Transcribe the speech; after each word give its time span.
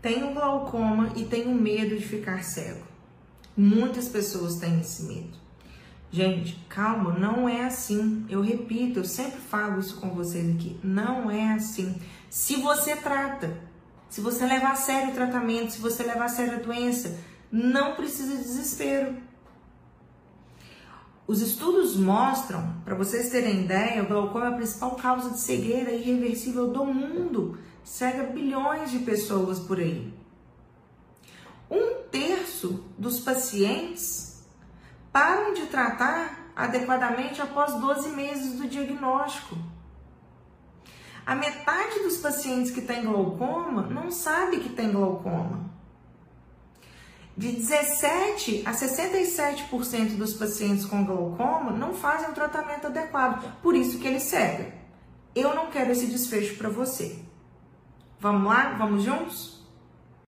tenho 0.00 0.32
glaucoma 0.32 1.12
e 1.16 1.24
tenho 1.24 1.54
medo 1.54 1.96
de 1.96 2.06
ficar 2.06 2.42
cego. 2.42 2.86
Muitas 3.56 4.08
pessoas 4.08 4.56
têm 4.56 4.80
esse 4.80 5.02
medo. 5.04 5.38
Gente, 6.12 6.58
calma, 6.68 7.12
não 7.12 7.48
é 7.48 7.64
assim. 7.64 8.26
Eu 8.28 8.40
repito, 8.40 9.00
eu 9.00 9.04
sempre 9.04 9.38
falo 9.38 9.78
isso 9.78 10.00
com 10.00 10.10
vocês 10.10 10.54
aqui. 10.54 10.78
Não 10.82 11.30
é 11.30 11.52
assim. 11.52 11.94
Se 12.28 12.56
você 12.56 12.96
trata, 12.96 13.60
se 14.08 14.20
você 14.20 14.44
levar 14.44 14.72
a 14.72 14.76
sério 14.76 15.10
o 15.10 15.14
tratamento, 15.14 15.72
se 15.72 15.80
você 15.80 16.02
levar 16.02 16.24
a 16.24 16.28
sério 16.28 16.54
a 16.54 16.60
doença, 16.60 17.18
não 17.52 17.94
precisa 17.94 18.36
de 18.36 18.42
desespero. 18.42 19.16
Os 21.30 21.40
estudos 21.42 21.94
mostram, 21.94 22.74
para 22.84 22.96
vocês 22.96 23.30
terem 23.30 23.60
ideia, 23.60 24.02
o 24.02 24.06
glaucoma 24.08 24.46
é 24.46 24.48
a 24.48 24.56
principal 24.56 24.96
causa 24.96 25.30
de 25.30 25.38
cegueira 25.38 25.92
irreversível 25.92 26.66
do 26.72 26.84
mundo. 26.84 27.56
Cega 27.84 28.24
bilhões 28.24 28.90
de 28.90 28.98
pessoas 28.98 29.60
por 29.60 29.78
aí. 29.78 30.12
Um 31.70 32.02
terço 32.10 32.84
dos 32.98 33.20
pacientes 33.20 34.42
param 35.12 35.54
de 35.54 35.66
tratar 35.66 36.50
adequadamente 36.56 37.40
após 37.40 37.74
12 37.74 38.08
meses 38.08 38.58
do 38.58 38.66
diagnóstico. 38.66 39.56
A 41.24 41.36
metade 41.36 42.00
dos 42.00 42.16
pacientes 42.16 42.72
que 42.72 42.80
têm 42.80 43.04
glaucoma 43.04 43.82
não 43.82 44.10
sabe 44.10 44.58
que 44.58 44.70
tem 44.70 44.90
glaucoma. 44.90 45.70
De 47.40 47.52
17 47.52 48.64
a 48.66 48.72
67% 48.72 50.18
dos 50.18 50.34
pacientes 50.34 50.84
com 50.84 51.06
glaucoma 51.06 51.70
não 51.70 51.94
fazem 51.94 52.28
um 52.28 52.34
tratamento 52.34 52.88
adequado, 52.88 53.62
por 53.62 53.74
isso 53.74 53.98
que 53.98 54.06
ele 54.06 54.20
cega. 54.20 54.74
Eu 55.34 55.54
não 55.54 55.70
quero 55.70 55.90
esse 55.90 56.04
desfecho 56.04 56.58
para 56.58 56.68
você. 56.68 57.18
Vamos 58.20 58.46
lá? 58.46 58.76
Vamos 58.78 59.04
juntos? 59.04 59.59